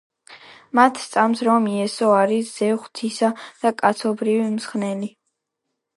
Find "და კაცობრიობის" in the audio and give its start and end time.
3.45-4.55